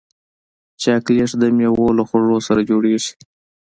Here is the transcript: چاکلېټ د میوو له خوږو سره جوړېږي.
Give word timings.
چاکلېټ 0.81 1.31
د 1.41 1.43
میوو 1.57 1.87
له 1.97 2.03
خوږو 2.09 2.37
سره 2.47 2.61
جوړېږي. 2.69 3.11